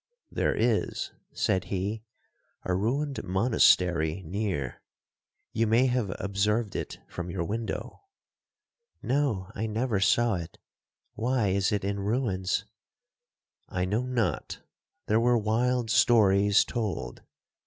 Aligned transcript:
'There 0.31 0.55
is,' 0.55 1.11
said 1.31 1.65
he, 1.65 2.01
'a 2.65 2.73
ruined 2.73 3.23
monastery 3.23 4.23
near—you 4.25 5.67
may 5.67 5.85
have 5.85 6.11
observed 6.17 6.75
it 6.75 6.97
from 7.07 7.29
your 7.29 7.43
window.'—'No! 7.43 9.51
I 9.53 9.67
never 9.67 9.99
saw 9.99 10.33
it. 10.37 10.57
Why 11.13 11.49
is 11.49 11.71
it 11.71 11.83
in 11.83 11.99
ruins?'—'I 11.99 13.85
know 13.85 14.01
not—there 14.01 15.19
were 15.19 15.37
wild 15.37 15.91
stories 15.91 16.65
told. 16.65 17.21